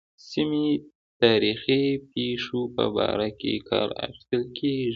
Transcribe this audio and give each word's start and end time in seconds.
سیمې 0.29 0.67
تاریخي 1.21 1.83
پېښو 2.11 2.61
په 2.75 2.85
باره 2.97 3.29
کې 3.39 3.51
کار 3.69 3.89
اخیستل 4.05 4.43
کېږي. 4.57 4.89